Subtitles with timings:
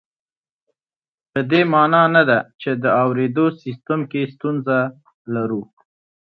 [1.31, 4.77] په دې مانا نه ده چې د اورېدو سیستم کې ستونزه
[5.33, 5.61] لرو